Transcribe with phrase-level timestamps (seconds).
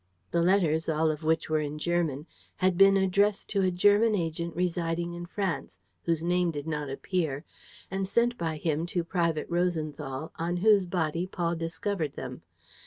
[0.31, 4.55] The letters, all of which were in German, had been addressed to a German agent
[4.55, 7.45] residing in France, whose name did not appear,
[7.91, 12.41] and sent by him to Private Rosenthal, on whose body Paul discovered them.